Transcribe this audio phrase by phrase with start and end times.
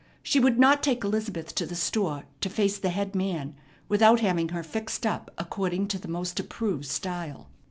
[0.23, 3.53] She would not take Elizabeth to the store to face the head man
[3.87, 7.51] without having her fixed up according to the most approved style.